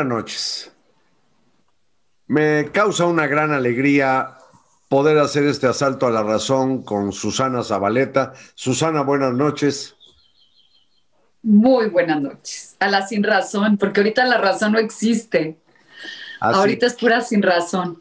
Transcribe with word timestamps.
Buenas 0.00 0.16
noches. 0.16 0.72
Me 2.26 2.70
causa 2.72 3.04
una 3.04 3.26
gran 3.26 3.52
alegría 3.52 4.38
poder 4.88 5.18
hacer 5.18 5.44
este 5.44 5.66
asalto 5.66 6.06
a 6.06 6.10
la 6.10 6.22
razón 6.22 6.82
con 6.84 7.12
Susana 7.12 7.62
Zabaleta. 7.62 8.32
Susana, 8.54 9.02
buenas 9.02 9.34
noches. 9.34 9.94
Muy 11.42 11.90
buenas 11.90 12.22
noches. 12.22 12.76
A 12.80 12.88
la 12.88 13.06
sin 13.06 13.22
razón, 13.22 13.76
porque 13.76 14.00
ahorita 14.00 14.24
la 14.24 14.38
razón 14.38 14.72
no 14.72 14.78
existe. 14.78 15.58
Ah, 16.40 16.52
ahorita 16.54 16.86
es 16.86 16.94
pura 16.94 17.20
sin 17.20 17.42
razón. 17.42 18.00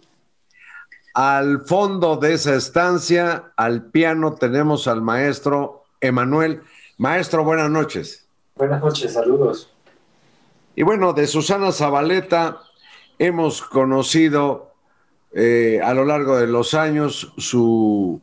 Al 1.13 1.65
fondo 1.65 2.15
de 2.15 2.35
esa 2.35 2.55
estancia, 2.55 3.51
al 3.57 3.87
piano, 3.87 4.35
tenemos 4.35 4.87
al 4.87 5.01
maestro 5.01 5.83
Emanuel. 5.99 6.61
Maestro, 6.97 7.43
buenas 7.43 7.69
noches. 7.69 8.25
Buenas 8.55 8.79
noches, 8.79 9.11
saludos. 9.11 9.69
Y 10.79 10.83
bueno, 10.83 11.11
de 11.11 11.27
Susana 11.27 11.73
Zabaleta 11.73 12.61
hemos 13.17 13.61
conocido 13.61 14.75
eh, 15.33 15.81
a 15.83 15.93
lo 15.93 16.05
largo 16.05 16.37
de 16.37 16.47
los 16.47 16.73
años 16.73 17.33
su 17.37 18.21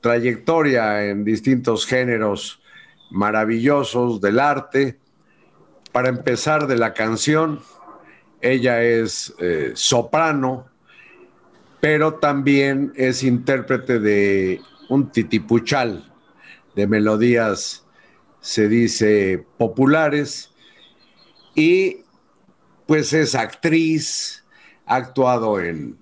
trayectoria 0.00 1.04
en 1.04 1.22
distintos 1.22 1.84
géneros 1.84 2.62
maravillosos 3.10 4.22
del 4.22 4.40
arte. 4.40 4.98
Para 5.92 6.08
empezar 6.08 6.66
de 6.66 6.78
la 6.78 6.94
canción, 6.94 7.60
ella 8.40 8.82
es 8.82 9.34
eh, 9.38 9.72
soprano, 9.74 10.66
pero 11.78 12.14
también 12.14 12.90
es 12.96 13.22
intérprete 13.22 13.98
de 13.98 14.62
un 14.88 15.12
titipuchal 15.12 16.10
de 16.74 16.86
melodías, 16.86 17.84
se 18.40 18.66
dice, 18.66 19.44
populares, 19.58 20.54
y 21.58 22.04
pues 22.86 23.12
es 23.12 23.34
actriz, 23.34 24.44
ha 24.86 24.94
actuado 24.94 25.58
en 25.58 25.98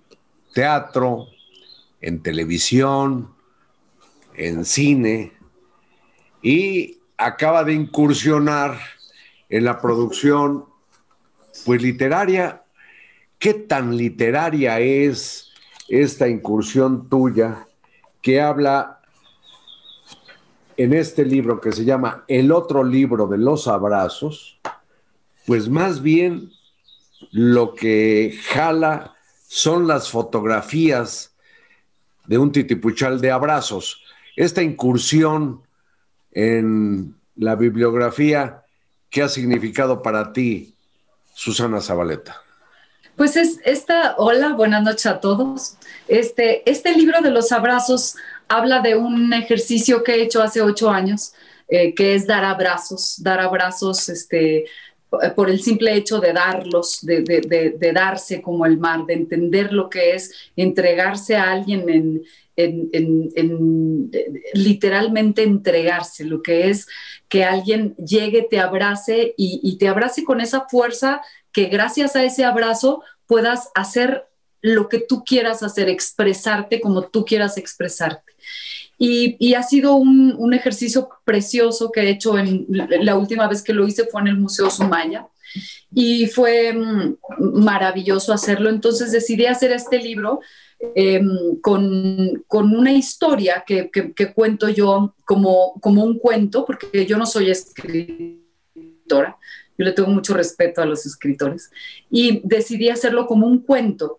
teatro, 0.53 1.29
en 2.03 2.23
televisión, 2.23 3.35
en 4.35 4.67
cine, 4.67 5.33
y 6.43 6.98
acaba 7.17 7.65
de 7.65 7.73
incursionar 7.73 8.79
en 9.48 9.65
la 9.65 9.81
producción 9.81 10.67
pues 11.65 11.81
literaria. 11.81 12.63
¿Qué 13.39 13.55
tan 13.55 13.97
literaria 13.97 14.79
es 14.79 15.53
esta 15.89 16.29
incursión 16.29 17.09
tuya 17.09 17.67
que 18.20 18.43
habla 18.43 19.01
en 20.77 20.93
este 20.93 21.25
libro 21.25 21.63
que 21.63 21.73
se 21.73 21.87
llama 21.87 22.25
El 22.29 22.53
otro 22.53 22.85
libro 22.85 23.27
de 23.27 23.39
los 23.39 23.67
abrazos? 23.69 24.61
Pues 25.47 25.69
más 25.69 26.02
bien 26.02 26.50
lo 27.30 27.75
que 27.75 28.39
jala 28.48 29.14
son 29.48 29.86
las 29.86 30.11
fotografías 30.11 31.34
de 32.27 32.39
un 32.39 32.52
titipuchal 32.52 33.20
de 33.20 33.30
abrazos. 33.30 34.02
Esta 34.34 34.62
incursión 34.62 35.62
en 36.33 37.14
la 37.36 37.55
bibliografía, 37.55 38.64
¿qué 39.08 39.22
ha 39.22 39.28
significado 39.28 40.02
para 40.02 40.33
ti, 40.33 40.74
Susana 41.34 41.80
Zabaleta? 41.80 42.42
Pues 43.17 43.36
es 43.36 43.61
esta, 43.64 44.14
hola, 44.19 44.52
buenas 44.52 44.83
noches 44.83 45.06
a 45.06 45.20
todos. 45.20 45.77
Este, 46.06 46.69
este 46.70 46.92
libro 46.92 47.22
de 47.22 47.30
los 47.30 47.50
abrazos 47.52 48.17
habla 48.48 48.80
de 48.80 48.97
un 48.97 49.33
ejercicio 49.33 50.05
que 50.05 50.17
he 50.17 50.23
hecho 50.23 50.42
hace 50.42 50.61
ocho 50.61 50.90
años, 50.90 51.33
eh, 51.68 51.95
que 51.95 52.14
es 52.14 52.27
dar 52.27 52.45
abrazos, 52.45 53.14
dar 53.23 53.40
abrazos 53.40 54.08
este, 54.11 54.67
por 55.34 55.50
el 55.50 55.61
simple 55.61 55.94
hecho 55.94 56.18
de 56.18 56.33
darlos, 56.33 56.98
de, 57.02 57.22
de, 57.22 57.92
darse 57.92 58.42
como 58.42 58.67
el 58.67 58.78
mar, 58.78 59.06
de 59.06 59.14
entender 59.14 59.72
lo 59.72 59.89
que 59.89 60.14
es 60.14 60.33
entregarse 60.56 61.36
a 61.36 61.52
alguien 61.52 61.89
en, 61.89 62.22
en, 62.56 64.11
literalmente 64.55 65.42
entregarse, 65.42 66.24
lo 66.24 66.42
que 66.42 66.70
es 66.70 66.86
que 67.28 67.44
alguien 67.44 67.94
llegue, 67.96 68.46
te 68.48 68.58
abrace 68.58 69.34
y, 69.36 69.77
te 69.78 69.89
abrace 69.89 70.24
con 70.24 70.40
esa 70.40 70.67
fuerza 70.68 71.23
que 71.52 71.67
gracias 71.67 72.17
a 72.17 72.24
ese 72.24 72.44
abrazo 72.44 73.02
puedas 73.27 73.70
hacer 73.74 74.27
lo 74.61 74.88
que 74.88 74.98
tú 74.98 75.23
quieras 75.24 75.62
hacer, 75.62 75.88
expresarte 75.88 76.80
como 76.80 77.02
tú 77.02 77.24
quieras 77.24 77.56
expresarte. 77.58 78.33
Y, 78.98 79.55
ha 79.55 79.62
sido 79.62 79.96
un, 79.96 80.55
ejercicio 80.55 81.08
precioso 81.24 81.90
que 81.92 82.01
he 82.01 82.11
hecho 82.11 82.39
en 82.39 82.67
la 82.68 83.17
última 83.17 83.46
vez 83.46 83.62
que 83.62 83.74
lo 83.74 83.86
hice 83.86 84.07
fue 84.07 84.23
en 84.23 84.29
el 84.29 84.39
Museo 84.39 84.70
Sumaya 84.70 85.29
y 85.92 86.27
fue 86.27 86.73
mm, 86.73 87.17
maravilloso 87.39 88.33
hacerlo. 88.33 88.70
Entonces 88.70 89.12
decidí 89.12 89.46
hacer 89.46 89.73
este 89.73 89.98
libro 89.98 90.40
Em, 90.79 91.58
con, 91.61 92.45
una 92.48 92.92
historia 92.92 93.64
que, 93.67 93.90
cuento 94.35 94.68
yo 94.68 95.14
como, 95.24 95.74
como 95.80 96.05
un 96.05 96.18
cuento, 96.18 96.67
porque 96.67 97.06
yo 97.06 97.17
no 97.17 97.24
soy 97.24 97.51
escritora, 97.51 99.39
yo 99.79 99.85
le 99.85 99.92
tengo 99.92 100.11
mucho 100.11 100.35
respeto 100.35 100.83
a 100.83 100.86
los 100.86 101.06
escritores, 101.06 101.70
y 102.11 102.40
decidí 102.45 102.90
hacerlo 102.90 103.27
como 103.27 103.46
un 103.46 103.61
cuento. 103.61 104.18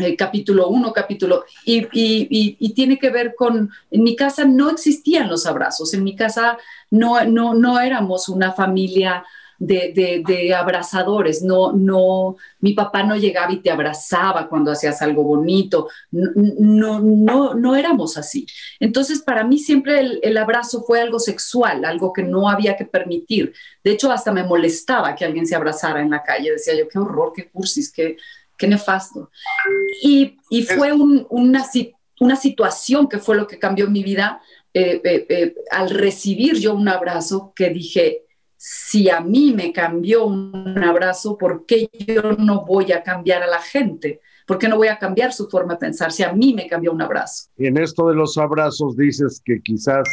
Eh, 0.00 0.14
capítulo 0.14 0.68
1, 0.68 0.92
capítulo, 0.92 1.44
y, 1.64 1.88
y, 1.92 2.72
tiene 2.72 3.00
que 3.00 3.10
ver 3.10 3.34
con, 3.34 3.68
en 3.90 4.02
mi 4.04 4.14
casa 4.14 4.44
no 4.44 4.70
existían 4.70 5.28
los 5.28 5.44
abrazos, 5.44 5.92
en 5.92 6.04
mi 6.04 6.14
casa 6.14 6.56
no, 6.88 7.24
no, 7.24 7.52
no 7.54 7.80
éramos 7.80 8.28
una 8.28 8.52
familia 8.52 9.24
de, 9.58 10.54
abrazadores, 10.56 11.42
no, 11.42 11.72
no, 11.72 12.36
mi 12.60 12.74
papá 12.74 13.02
no 13.02 13.16
llegaba 13.16 13.52
y 13.52 13.60
te 13.60 13.72
abrazaba 13.72 14.48
cuando 14.48 14.70
hacías 14.70 15.02
algo 15.02 15.24
bonito, 15.24 15.88
no, 16.12 17.00
no, 17.00 17.54
no, 17.54 17.76
éramos 17.76 18.16
así. 18.16 18.46
Entonces, 18.78 19.20
para 19.20 19.42
mí 19.42 19.58
siempre 19.58 20.20
el, 20.22 20.36
abrazo 20.36 20.84
fue 20.84 21.00
algo 21.00 21.18
sexual, 21.18 21.84
algo 21.84 22.12
que 22.12 22.22
no 22.22 22.48
había 22.48 22.76
que 22.76 22.84
permitir. 22.84 23.52
De 23.82 23.90
hecho, 23.90 24.12
hasta 24.12 24.30
me 24.30 24.44
molestaba 24.44 25.16
que 25.16 25.24
alguien 25.24 25.46
se 25.46 25.56
abrazara 25.56 26.00
en 26.00 26.10
la 26.10 26.22
calle, 26.22 26.52
decía 26.52 26.76
yo, 26.76 26.88
qué 26.88 26.98
horror, 27.00 27.32
qué 27.34 27.48
cursis, 27.48 27.92
qué, 27.92 28.16
qué 28.58 28.66
nefasto. 28.66 29.30
Y, 30.02 30.36
fue 30.76 30.92
una, 30.92 31.64
una 32.20 32.36
situación 32.36 33.08
que 33.08 33.18
fue 33.18 33.36
lo 33.36 33.46
que 33.46 33.58
cambió 33.58 33.88
mi 33.88 34.02
vida. 34.02 34.42
Eh, 34.74 35.00
eh, 35.02 35.26
eh, 35.28 35.54
al 35.70 35.90
recibir 35.90 36.56
yo 36.58 36.74
un 36.74 36.88
abrazo 36.88 37.52
que 37.56 37.70
dije, 37.70 38.24
si 38.56 39.08
a 39.08 39.20
mí 39.20 39.52
me 39.54 39.72
cambió 39.72 40.26
un 40.26 40.78
abrazo, 40.84 41.38
¿por 41.38 41.64
qué 41.64 41.88
yo 42.06 42.32
no 42.32 42.64
voy 42.66 42.92
a 42.92 43.02
cambiar 43.02 43.42
a 43.42 43.46
la 43.46 43.60
gente? 43.60 44.20
¿Por 44.46 44.58
qué 44.58 44.68
no 44.68 44.76
voy 44.76 44.88
a 44.88 44.98
cambiar 44.98 45.32
su 45.32 45.48
forma 45.48 45.74
de 45.74 45.80
pensar 45.80 46.10
si 46.12 46.22
a 46.22 46.32
mí 46.32 46.54
me 46.54 46.66
cambió 46.66 46.92
un 46.92 47.02
abrazo? 47.02 47.48
Y 47.56 47.66
en 47.66 47.78
esto 47.78 48.08
de 48.08 48.14
los 48.14 48.36
abrazos 48.36 48.96
dices 48.96 49.40
que 49.44 49.60
quizás 49.60 50.08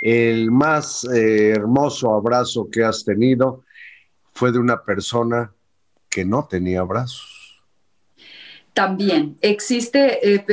el 0.00 0.50
más 0.50 1.04
hermoso 1.04 2.14
abrazo 2.14 2.68
que 2.70 2.84
has 2.84 3.04
tenido 3.04 3.62
fue 4.32 4.52
de 4.52 4.58
una 4.58 4.82
persona 4.82 5.52
que 6.08 6.24
no 6.24 6.46
tenía 6.48 6.82
brazos. 6.82 7.37
También 8.78 9.36
existe, 9.40 10.34
eh, 10.34 10.44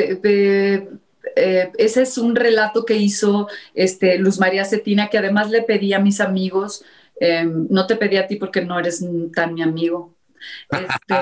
eh, 1.36 1.72
ese 1.78 2.02
es 2.02 2.18
un 2.18 2.36
relato 2.36 2.86
que 2.86 2.96
hizo 2.96 3.48
este, 3.74 4.18
Luz 4.18 4.40
María 4.40 4.66
Cetina, 4.66 5.10
que 5.10 5.18
además 5.18 5.50
le 5.50 5.62
pedí 5.62 5.94
a 5.94 6.00
mis 6.00 6.20
amigos 6.20 6.84
Em, 7.20 7.68
no 7.70 7.88
te 7.88 7.96
pedí 7.96 8.18
a 8.18 8.28
ti 8.28 8.36
porque 8.36 8.62
no 8.62 8.80
eres 8.80 9.04
tan 9.34 9.54
mi 9.54 9.62
amigo. 9.62 10.14
Este, 10.70 11.16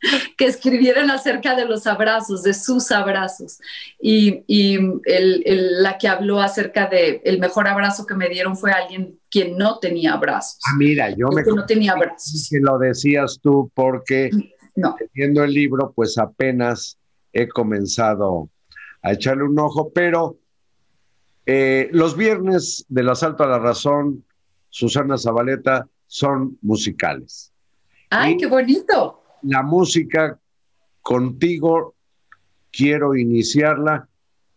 que 0.36 0.46
escribieran 0.46 1.10
acerca 1.10 1.56
de 1.56 1.64
los 1.64 1.86
abrazos, 1.86 2.42
de 2.42 2.54
sus 2.54 2.90
abrazos. 2.90 3.58
Y, 4.00 4.42
la 5.80 5.98
que 5.98 6.08
habló 6.08 6.40
acerca 6.40 6.86
de 6.86 7.22
el 7.24 7.38
mejor 7.38 7.68
abrazo 7.68 8.06
que 8.06 8.14
me 8.14 8.28
dieron 8.28 8.56
fue 8.56 8.70
alguien 8.70 9.18
quien 9.30 9.56
no 9.56 9.78
tenía 9.78 10.12
abrazos. 10.12 10.60
Ah, 10.66 10.76
mira, 10.76 11.10
yo 11.10 11.28
me... 11.28 11.42
no 11.42 11.64
tenía 11.64 11.92
abrazos. 11.92 12.48
Que 12.50 12.58
lo 12.60 12.78
decías 12.78 13.38
tú 13.42 13.70
porque 13.74 14.30
no. 14.76 14.96
leyendo 15.14 15.42
el 15.44 15.52
libro, 15.52 15.92
pues 15.94 16.18
apenas 16.18 16.98
he 17.32 17.48
comenzado 17.48 18.48
a 19.02 19.12
echarle 19.12 19.44
un 19.44 19.58
ojo, 19.58 19.90
pero 19.92 20.38
eh, 21.44 21.88
los 21.92 22.16
viernes 22.16 22.84
del 22.88 23.08
asalto 23.08 23.44
a 23.44 23.48
la 23.48 23.58
razón 23.58 24.24
Susana 24.68 25.16
Zabaleta 25.16 25.88
son 26.06 26.58
musicales. 26.62 27.52
¡Ay, 28.10 28.36
qué 28.36 28.46
bonito! 28.46 29.22
La 29.42 29.62
música 29.62 30.38
contigo 31.02 31.94
quiero 32.70 33.14
iniciarla 33.16 34.08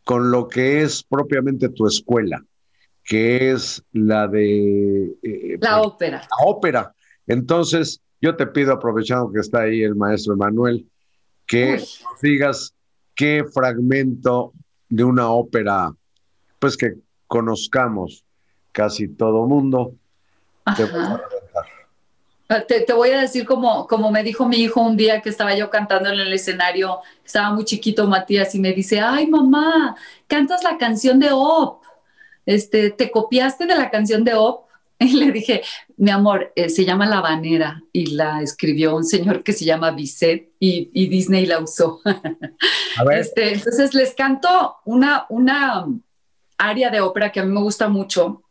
con 0.03 0.31
lo 0.31 0.47
que 0.47 0.81
es 0.81 1.03
propiamente 1.03 1.69
tu 1.69 1.85
escuela, 1.85 2.43
que 3.03 3.51
es 3.51 3.83
la 3.91 4.27
de... 4.27 5.15
Eh, 5.21 5.57
la 5.61 5.77
pues, 5.77 5.87
ópera. 5.87 6.17
La 6.21 6.47
ópera. 6.47 6.95
Entonces, 7.27 8.01
yo 8.21 8.35
te 8.35 8.47
pido, 8.47 8.73
aprovechando 8.73 9.31
que 9.31 9.39
está 9.39 9.61
ahí 9.61 9.81
el 9.81 9.95
maestro 9.95 10.33
Emanuel, 10.33 10.87
que 11.45 11.81
digas 12.21 12.73
qué 13.15 13.43
fragmento 13.53 14.53
de 14.87 15.03
una 15.03 15.29
ópera, 15.29 15.93
pues 16.59 16.77
que 16.77 16.95
conozcamos 17.27 18.25
casi 18.71 19.07
todo 19.07 19.47
mundo, 19.47 19.93
Ah, 22.51 22.61
te, 22.61 22.93
voy 22.93 23.11
a 23.11 23.21
decir 23.21 23.45
como, 23.45 23.85
como 23.85 24.09
me 24.09 24.23
dijo 24.23 24.47
mi 24.47 24.57
hijo 24.57 24.81
un 24.81 24.97
día 24.97 25.21
que 25.21 25.29
estaba 25.29 25.55
yo 25.55 25.69
cantando 25.69 26.09
en 26.09 26.19
el 26.19 26.33
escenario, 26.33 26.99
estaba 27.23 27.51
muy 27.51 27.63
chiquito 27.63 28.07
Matías 28.07 28.55
y 28.55 28.59
me 28.59 28.73
dice, 28.73 28.99
ay 28.99 29.27
mamá, 29.27 29.95
cantas 30.25 30.63
la 30.63 30.79
canción 30.79 31.19
de 31.19 31.29
Op, 31.31 31.83
este, 32.47 32.89
¿te 32.89 33.11
copiaste 33.11 33.67
de 33.67 33.75
la 33.75 33.91
canción 33.91 34.23
de 34.23 34.33
Op? 34.33 34.68
Y 35.05 35.13
le 35.13 35.31
dije, 35.31 35.61
mi 35.97 36.11
amor, 36.11 36.51
eh, 36.55 36.69
se 36.69 36.83
llama 36.83 37.05
La 37.05 37.21
Banera 37.21 37.81
y 37.93 38.07
la 38.07 38.41
escribió 38.41 38.95
un 38.95 39.05
señor 39.05 39.43
que 39.43 39.53
se 39.53 39.63
llama 39.63 39.91
Bisset 39.91 40.51
y, 40.59 41.07
Disney 41.07 41.45
la 41.45 41.59
usó. 41.59 42.01
Este, 43.11 43.53
entonces 43.53 43.93
les 43.93 44.13
canto 44.13 44.75
una, 44.83 45.25
una 45.29 45.87
área 46.57 46.89
de 46.89 46.99
ópera 46.99 47.31
que 47.31 47.39
a 47.39 47.45
mí 47.45 47.51
me 47.51 47.61
gusta 47.61 47.87
mucho, 47.87 48.43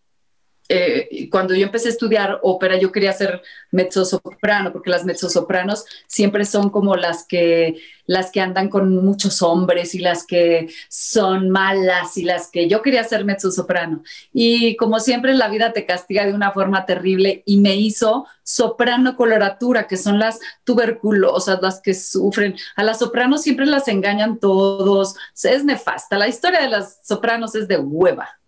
eh, 0.70 1.28
cuando 1.30 1.54
yo 1.54 1.64
empecé 1.64 1.88
a 1.88 1.92
estudiar 1.92 2.40
ópera, 2.42 2.76
yo 2.76 2.92
quería 2.92 3.12
ser 3.14 3.42
mezzosoprano, 3.70 4.70
porque 4.72 4.90
las 4.90 5.04
mezzosopranos 5.04 5.86
siempre 6.06 6.44
son 6.44 6.68
como 6.68 6.94
las 6.94 7.26
que, 7.26 7.80
las 8.04 8.30
que 8.30 8.42
andan 8.42 8.68
con 8.68 8.94
muchos 8.96 9.40
hombres 9.40 9.94
y 9.94 9.98
las 9.98 10.26
que 10.26 10.68
son 10.88 11.48
malas 11.48 12.18
y 12.18 12.24
las 12.24 12.50
que 12.50 12.68
yo 12.68 12.82
quería 12.82 13.02
ser 13.04 13.24
mezzosoprano. 13.24 14.02
Y 14.32 14.76
como 14.76 15.00
siempre 15.00 15.32
la 15.34 15.48
vida 15.48 15.72
te 15.72 15.86
castiga 15.86 16.26
de 16.26 16.34
una 16.34 16.52
forma 16.52 16.84
terrible 16.84 17.42
y 17.46 17.58
me 17.58 17.76
hizo 17.76 18.26
soprano 18.42 19.16
coloratura, 19.16 19.86
que 19.86 19.96
son 19.96 20.18
las 20.18 20.38
tuberculosas, 20.64 21.60
las 21.62 21.80
que 21.80 21.94
sufren. 21.94 22.56
A 22.76 22.82
las 22.82 22.98
sopranos 22.98 23.42
siempre 23.42 23.64
las 23.64 23.88
engañan 23.88 24.38
todos. 24.38 25.16
Es 25.42 25.64
nefasta. 25.64 26.18
La 26.18 26.28
historia 26.28 26.60
de 26.60 26.68
las 26.68 27.00
sopranos 27.06 27.54
es 27.54 27.68
de 27.68 27.78
hueva. 27.78 28.38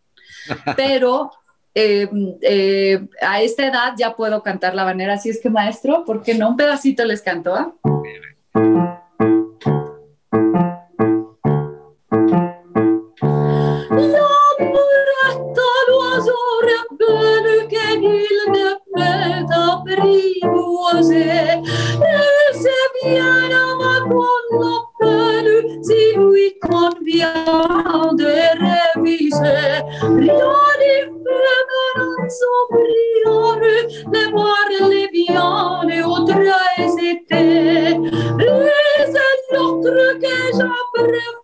Pero 0.76 1.32
eh, 1.74 2.08
eh, 2.42 3.06
a 3.22 3.42
esta 3.42 3.66
edad 3.66 3.94
ya 3.96 4.16
puedo 4.16 4.42
cantar 4.42 4.74
la 4.74 4.84
banera, 4.84 5.14
así 5.14 5.30
es 5.30 5.40
que 5.40 5.50
maestro, 5.50 6.04
¿por 6.04 6.22
qué 6.22 6.34
no? 6.34 6.48
Un 6.48 6.56
pedacito 6.56 7.04
les 7.04 7.22
canto, 7.22 7.54
¿ah? 7.54 7.74
Que 40.20 40.26
je 40.26 40.66
préfère, 40.94 41.39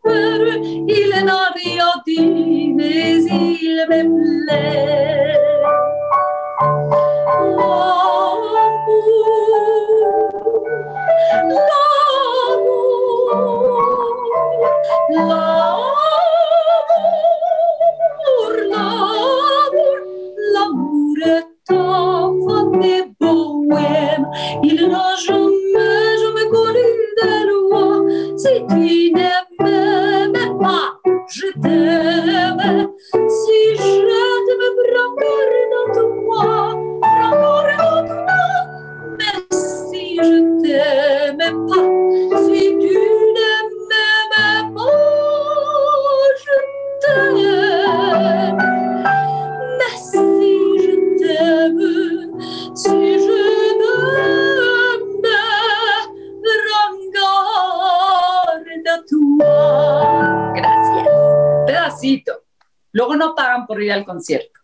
al 63.93 64.05
concierto. 64.05 64.61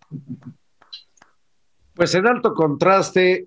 Pues 1.94 2.14
en 2.14 2.26
alto 2.26 2.54
contraste, 2.54 3.46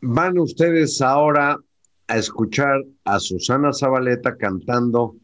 van 0.00 0.38
ustedes 0.38 1.00
ahora 1.02 1.58
a 2.06 2.16
escuchar 2.16 2.82
a 3.04 3.18
Susana 3.18 3.72
Zabaleta 3.72 4.36
cantando 4.36 5.16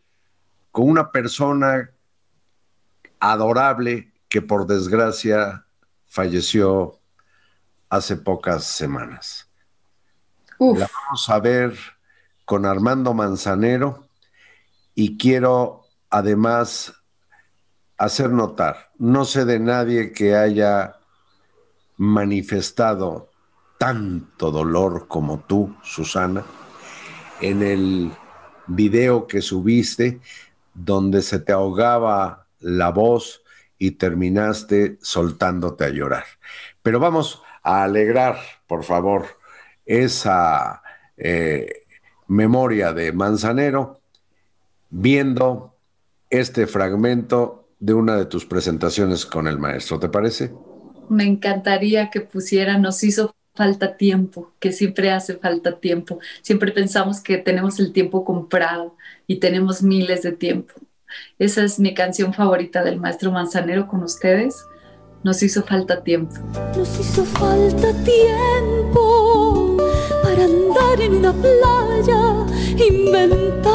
con 0.70 0.88
una 0.88 1.10
persona 1.10 1.90
adorable 3.20 4.12
que 4.28 4.42
por 4.42 4.66
desgracia 4.66 5.66
falleció 6.06 6.98
hace 7.88 8.16
pocas 8.16 8.64
semanas. 8.64 9.50
La 10.58 10.88
vamos 11.04 11.28
a 11.28 11.38
ver 11.38 11.78
con 12.44 12.66
Armando 12.66 13.14
Manzanero 13.14 14.08
y 14.94 15.16
quiero 15.16 15.84
además 16.10 16.94
hacer 17.98 18.30
notar, 18.30 18.90
no 18.98 19.24
sé 19.24 19.44
de 19.44 19.58
nadie 19.58 20.12
que 20.12 20.36
haya 20.36 20.96
manifestado 21.96 23.28
tanto 23.76 24.50
dolor 24.50 25.08
como 25.08 25.40
tú, 25.40 25.74
Susana, 25.82 26.44
en 27.40 27.62
el 27.62 28.12
video 28.68 29.26
que 29.26 29.42
subiste, 29.42 30.20
donde 30.74 31.22
se 31.22 31.40
te 31.40 31.52
ahogaba 31.52 32.46
la 32.60 32.90
voz 32.90 33.42
y 33.78 33.92
terminaste 33.92 34.98
soltándote 35.02 35.84
a 35.84 35.90
llorar. 35.90 36.24
Pero 36.82 37.00
vamos 37.00 37.42
a 37.62 37.82
alegrar, 37.82 38.38
por 38.66 38.84
favor, 38.84 39.26
esa 39.86 40.82
eh, 41.16 41.84
memoria 42.28 42.92
de 42.92 43.12
Manzanero 43.12 44.00
viendo 44.90 45.74
este 46.30 46.66
fragmento 46.66 47.67
de 47.80 47.94
una 47.94 48.16
de 48.16 48.26
tus 48.26 48.44
presentaciones 48.44 49.24
con 49.24 49.46
el 49.46 49.58
maestro, 49.58 49.98
¿te 49.98 50.08
parece? 50.08 50.52
Me 51.08 51.24
encantaría 51.24 52.10
que 52.10 52.20
pusiera, 52.20 52.78
nos 52.78 53.02
hizo 53.04 53.34
falta 53.54 53.96
tiempo, 53.96 54.52
que 54.60 54.72
siempre 54.72 55.10
hace 55.10 55.36
falta 55.36 55.80
tiempo. 55.80 56.20
Siempre 56.42 56.70
pensamos 56.70 57.20
que 57.20 57.38
tenemos 57.38 57.80
el 57.80 57.92
tiempo 57.92 58.24
comprado 58.24 58.96
y 59.26 59.36
tenemos 59.36 59.82
miles 59.82 60.22
de 60.22 60.32
tiempo. 60.32 60.74
Esa 61.38 61.64
es 61.64 61.80
mi 61.80 61.94
canción 61.94 62.34
favorita 62.34 62.84
del 62.84 63.00
maestro 63.00 63.32
Manzanero 63.32 63.88
con 63.88 64.02
ustedes. 64.02 64.64
Nos 65.24 65.42
hizo 65.42 65.62
falta 65.62 66.04
tiempo. 66.04 66.36
Nos 66.76 67.00
hizo 67.00 67.24
falta 67.24 67.92
tiempo 68.04 69.76
para 70.22 70.44
andar 70.44 71.00
en 71.00 71.14
una 71.16 71.32
playa, 71.32 72.46
inventar 72.76 73.67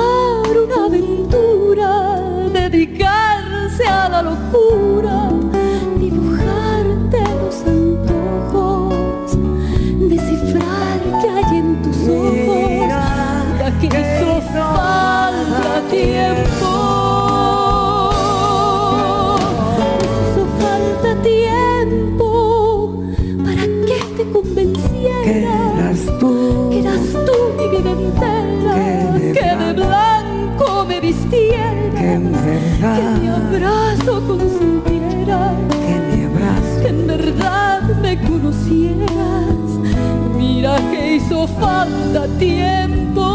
tiempo, 42.44 43.26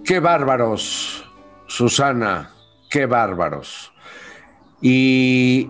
Qué 0.05 0.21
bárbaros, 0.21 1.25
Susana, 1.67 2.51
qué 2.89 3.07
bárbaros. 3.07 3.93
Y 4.81 5.69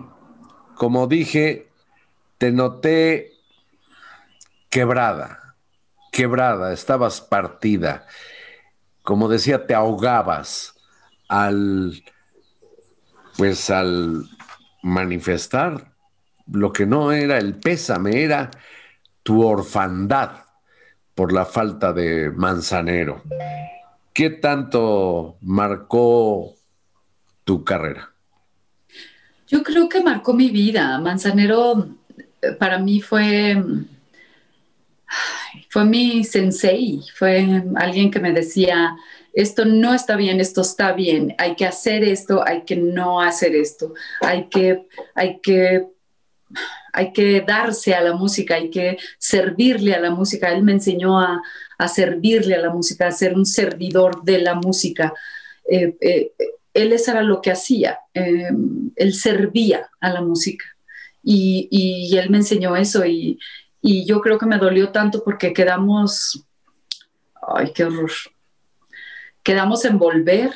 como 0.75 1.07
dije, 1.07 1.69
te 2.37 2.51
noté 2.51 3.31
quebrada, 4.69 5.55
quebrada, 6.11 6.73
estabas 6.73 7.21
partida. 7.21 8.05
Como 9.05 9.29
decía, 9.29 9.65
te 9.65 9.73
ahogabas 9.73 10.75
al, 11.29 12.03
pues 13.37 13.69
al 13.69 14.25
manifestar 14.83 15.93
lo 16.51 16.73
que 16.73 16.85
no 16.85 17.11
era 17.11 17.37
el 17.37 17.55
pésame, 17.55 18.23
era 18.23 18.51
tu 19.23 19.43
orfandad 19.43 20.45
por 21.15 21.31
la 21.31 21.45
falta 21.45 21.93
de 21.93 22.29
manzanero. 22.31 23.23
¿Qué 24.13 24.29
tanto 24.29 25.37
marcó 25.41 26.55
tu 27.43 27.63
carrera? 27.63 28.11
Yo 29.47 29.63
creo 29.63 29.87
que 29.87 30.01
marcó 30.01 30.33
mi 30.33 30.49
vida. 30.49 30.99
Manzanero 30.99 31.89
eh, 32.41 32.51
para 32.53 32.79
mí 32.79 33.01
fue, 33.01 33.61
fue 35.75 35.83
mi 35.83 36.23
sensei, 36.23 37.01
fue 37.15 37.45
alguien 37.75 38.09
que 38.09 38.21
me 38.21 38.31
decía, 38.31 38.95
esto 39.33 39.65
no 39.65 39.93
está 39.93 40.15
bien, 40.15 40.39
esto 40.39 40.61
está 40.61 40.93
bien, 40.93 41.35
hay 41.37 41.57
que 41.57 41.65
hacer 41.65 42.01
esto, 42.01 42.41
hay 42.47 42.61
que 42.61 42.77
no 42.77 43.19
hacer 43.19 43.53
esto, 43.53 43.93
hay 44.21 44.47
que, 44.47 44.87
hay 45.15 45.41
que, 45.41 45.85
hay 46.93 47.11
que 47.11 47.41
darse 47.41 47.93
a 47.93 47.99
la 47.99 48.13
música, 48.13 48.55
hay 48.55 48.69
que 48.69 48.97
servirle 49.17 49.93
a 49.93 49.99
la 49.99 50.11
música. 50.11 50.49
Él 50.53 50.63
me 50.63 50.71
enseñó 50.71 51.19
a, 51.19 51.41
servirle 51.93 52.55
a 52.55 52.61
la 52.61 52.69
música, 52.69 53.07
a 53.07 53.11
ser 53.11 53.33
un 53.33 53.45
servidor 53.45 54.23
de 54.23 54.39
la 54.39 54.53
música. 54.55 55.11
Eh, 55.69 55.93
eh, 55.99 56.31
él 56.73 56.93
eso 56.93 57.11
era 57.11 57.21
lo 57.21 57.41
que 57.41 57.51
hacía, 57.51 57.99
em, 58.13 58.91
él 58.95 59.13
servía 59.13 59.89
a 59.99 60.13
la 60.13 60.21
música 60.21 60.63
y, 61.25 62.15
él 62.17 62.29
me 62.29 62.37
enseñó 62.37 62.75
eso 62.75 63.05
y, 63.05 63.39
yo 64.05 64.21
creo 64.21 64.37
que 64.37 64.45
me 64.45 64.57
dolió 64.57 64.89
tanto 64.89 65.23
porque 65.23 65.53
quedamos, 65.53 66.45
ay, 67.55 67.71
qué 67.73 67.85
horror, 67.85 68.11
quedamos 69.43 69.85
en 69.85 69.99
volver 69.99 70.51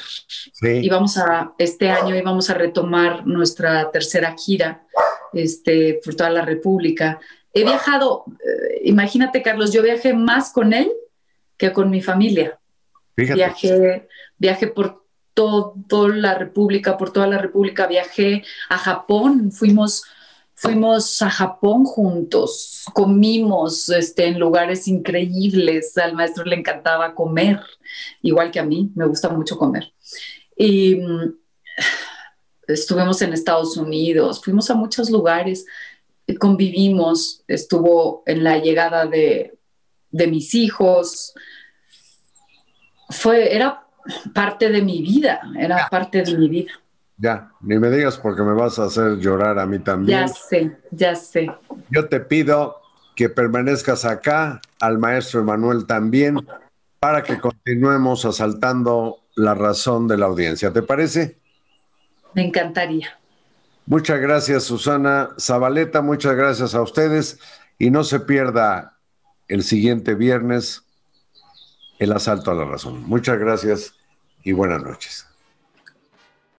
y 0.62 0.90
vamos 0.90 1.18
a, 1.18 1.54
este 1.60 1.92
año 1.92 2.16
íbamos 2.16 2.50
a 2.50 2.56
retomar 2.56 3.28
nuestra 3.28 3.92
tercera 3.92 4.36
gira 4.36 4.84
este, 5.32 6.00
por 6.04 6.16
toda 6.16 6.32
la 6.32 6.44
República. 6.44 7.20
He 7.54 7.64
viajado, 7.64 8.26
eh, 8.28 8.82
imagínate 8.86 9.44
Carlos, 9.44 9.72
yo 9.72 9.84
viajé 9.84 10.14
más 10.16 10.52
con 10.52 10.74
él 10.74 10.92
que 11.56 11.72
con 11.72 11.92
mi 11.92 12.02
familia. 12.02 12.58
Viajé, 13.16 14.08
viajé 14.38 14.68
por 14.68 15.04
toda 15.34 16.16
la 16.16 16.34
República, 16.34 16.98
por 16.98 17.14
toda 17.14 17.28
la 17.28 17.38
República, 17.38 17.86
viajé 17.86 18.44
a 18.70 18.78
Japón, 18.78 19.52
fuimos, 19.52 20.04
fuimos 20.60 21.22
a 21.22 21.30
Japón 21.30 21.86
juntos, 21.86 22.84
comimos 22.94 23.88
este, 23.90 24.28
en 24.28 24.40
lugares 24.40 24.90
increíbles, 24.90 25.98
al 25.98 26.14
maestro 26.14 26.44
le 26.44 26.58
encantaba 26.58 27.16
comer, 27.16 27.62
igual 28.22 28.52
que 28.52 28.60
a 28.60 28.66
mí, 28.66 28.92
me 28.94 29.08
gusta 29.08 29.30
mucho 29.30 29.58
comer. 29.58 29.94
Y 30.58 30.96
mm, 30.96 31.34
estuvimos 32.68 33.22
en 33.22 33.32
Estados 33.32 33.78
Unidos, 33.78 34.42
fuimos 34.44 34.70
a 34.70 34.76
muchos 34.76 35.10
lugares, 35.10 35.66
convivimos, 36.40 37.42
estuvo 37.48 38.24
en 38.26 38.44
la 38.44 38.58
llegada 38.58 39.06
de, 39.06 39.58
de 40.12 40.28
mis 40.28 40.54
hijos, 40.56 41.34
fue, 43.10 43.56
era 43.56 43.88
parte 44.34 44.70
de 44.70 44.82
mi 44.82 45.02
vida, 45.02 45.40
era 45.58 45.88
parte 45.90 46.22
de 46.22 46.38
mi 46.38 46.50
vida. 46.50 46.72
Ya, 47.20 47.52
ni 47.60 47.78
me 47.78 47.90
digas 47.90 48.18
porque 48.18 48.44
me 48.44 48.54
vas 48.54 48.80
a 48.80 48.86
hacer 48.86 49.18
llorar 49.18 49.60
a 49.60 49.66
mí 49.66 49.80
también. 49.80 50.22
Ya 50.22 50.28
sé, 50.30 50.78
ya 50.92 51.16
sé. 51.16 51.52
Yo 51.90 52.08
te 52.08 52.22
pido 52.22 52.82
que 53.16 53.28
permanezcas 53.28 54.06
acá, 54.06 54.62
al 54.80 54.98
maestro 55.00 55.42
Emanuel 55.42 55.86
también, 55.86 56.48
para 57.00 57.22
que 57.22 57.38
continuemos 57.38 58.24
asaltando 58.24 59.20
la 59.36 59.54
razón 59.54 60.08
de 60.08 60.18
la 60.18 60.28
audiencia. 60.28 60.72
¿Te 60.72 60.82
parece? 60.82 61.38
Me 62.34 62.46
encantaría. 62.46 63.20
Muchas 63.86 64.22
gracias, 64.22 64.64
Susana 64.64 65.30
Zabaleta. 65.38 66.02
Muchas 66.02 66.36
gracias 66.36 66.74
a 66.74 66.82
ustedes. 66.82 67.40
Y 67.78 67.92
no 67.92 68.06
se 68.06 68.22
pierda 68.22 68.98
el 69.50 69.64
siguiente 69.64 70.16
viernes 70.16 70.84
el 71.98 72.14
asalto 72.14 72.52
a 72.52 72.56
la 72.56 72.66
razón. 72.66 73.04
Muchas 73.08 73.38
gracias 73.38 73.94
y 74.44 74.54
buenas 74.54 74.82
noches. 74.82 75.29